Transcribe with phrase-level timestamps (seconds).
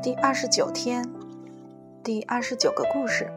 [0.00, 1.04] 第二十九天，
[2.04, 3.28] 第二十九个故事。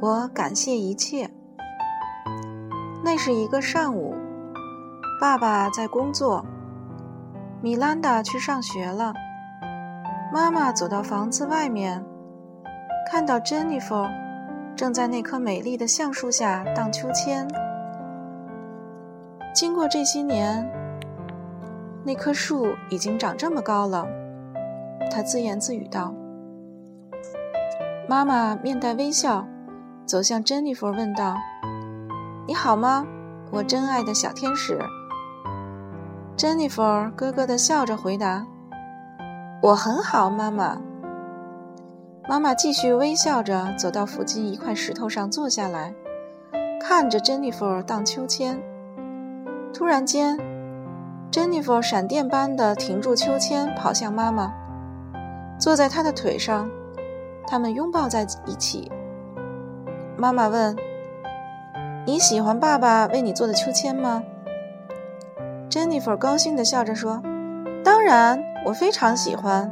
[0.00, 1.28] 我感谢一切。
[3.02, 4.14] 那是一个上午，
[5.20, 6.46] 爸爸在工作，
[7.60, 9.12] 米兰达去上学了。
[10.32, 12.04] 妈妈走到房子外面，
[13.10, 14.06] 看到珍妮弗
[14.76, 17.48] 正在那棵美丽的橡树下荡秋千。
[19.52, 20.64] 经过这些年，
[22.04, 24.06] 那棵树已经长这么高了。
[25.10, 26.12] 他自言自语道
[28.08, 29.46] ：“妈妈面带微笑，
[30.04, 31.36] 走向珍妮弗，问道
[32.46, 33.06] ：‘你好吗，
[33.50, 34.78] 我真爱的小天使？’
[36.36, 36.82] 珍妮弗
[37.16, 38.44] 咯咯的笑着回答
[39.62, 40.78] ：‘我很好，妈妈。’
[42.28, 45.94] 妈妈继续微笑着走到附近一块石头上坐下来，
[46.80, 48.60] 看着珍妮弗荡秋千。
[49.72, 50.38] 突然间，
[51.30, 54.52] 珍妮弗闪电般地停住秋千，跑向妈妈。”
[55.58, 56.70] 坐在他的腿上，
[57.46, 58.90] 他们拥抱在一起。
[60.16, 60.76] 妈妈问
[62.06, 64.22] ：“你喜欢爸爸为你做的秋千吗？”
[65.70, 67.22] 珍妮弗高兴地笑着说
[67.82, 69.70] ：“当然，我非常喜欢。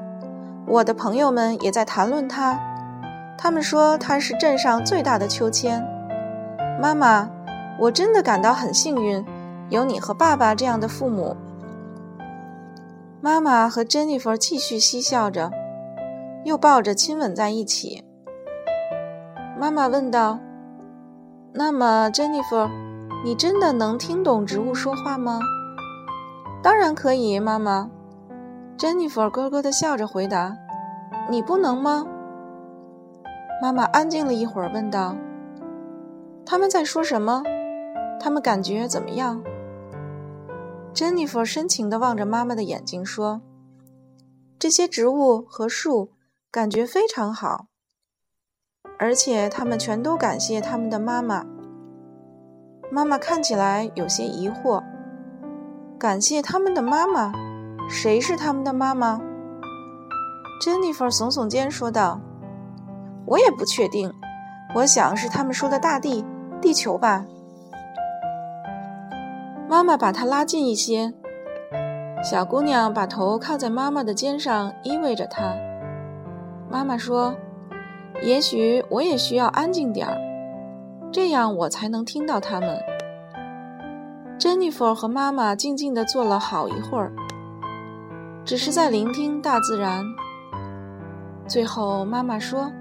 [0.67, 2.59] 我的朋友们也在谈论它，
[3.37, 5.85] 他们说它是镇上最大的秋千。
[6.81, 7.31] 妈妈，
[7.79, 9.25] 我真的感到很幸运，
[9.69, 11.37] 有你和爸爸这样的父母。”
[13.21, 15.53] 妈妈和珍妮弗继续嬉笑着。
[16.45, 18.05] 又抱着亲吻在一起。
[19.59, 20.39] 妈妈问道
[21.55, 22.69] ：“那么，，Jennifer，，
[23.25, 25.39] 你真的能听懂植物说话吗
[26.63, 27.91] ？”“当然可以，妈妈。”
[28.77, 30.57] ”Jennifer 咯咯地笑着回答。
[31.31, 32.05] “你不能吗？”
[33.63, 35.15] 妈妈安静了一会儿，问道
[36.45, 37.45] ：“他们在说什么？
[38.19, 39.41] 他们感觉怎么样
[40.93, 43.41] ？”？”Jennifer 深情地望着妈妈的眼睛说
[44.59, 46.11] ：“这些植物和树。”
[46.53, 47.69] 感觉非常好，
[48.99, 51.47] 而且他们全都感谢他们的妈妈。
[52.91, 54.85] 妈妈看起来有些疑惑
[55.99, 57.33] ：“感谢他们的妈妈？
[57.89, 59.19] 谁是他们的妈妈？”
[60.61, 62.21] 珍妮弗耸耸肩说道
[63.25, 64.13] ：“我也不确定，
[64.75, 66.23] 我想是他们说的大地、
[66.61, 67.25] 地球吧。”
[69.67, 71.15] 妈妈把她拉近一些，
[72.23, 75.57] 小姑娘把头靠在妈妈的肩上，依偎着她。
[76.73, 77.37] 妈妈说
[78.25, 80.17] ：“也许我也需要安静点儿，
[81.13, 82.81] 这样我才能听到他们。”
[84.41, 87.13] 珍妮弗和妈妈静静地坐了好一会儿，
[88.43, 90.03] 只是在聆听大自然。
[91.47, 92.73] 最后，妈妈说：“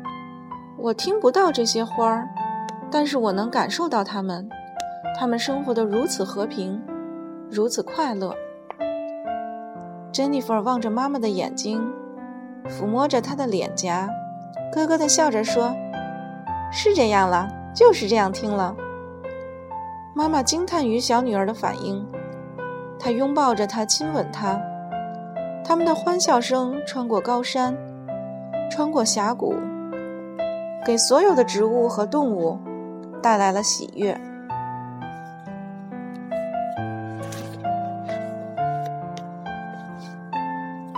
[0.80, 2.30] 我听不到这些花儿，
[2.90, 4.48] 但是我能感受到它们，
[5.20, 6.82] 它们生活得如此和平，
[7.50, 8.34] 如此快乐。”
[10.14, 11.86] 珍妮弗望着妈妈的眼睛。
[12.72, 14.10] 抚摸着她的脸颊，
[14.74, 15.76] 咯咯地笑着说
[16.72, 18.76] ：“是这样了，就是这样听了。”
[20.16, 22.06] 妈妈惊叹于小女儿的反应，
[22.98, 24.60] 她拥抱着她，亲吻她。
[25.64, 27.78] 他们的欢笑声穿过高山，
[28.70, 29.56] 穿过峡谷，
[30.86, 32.58] 给所有的植物和动物
[33.22, 34.20] 带来了喜悦。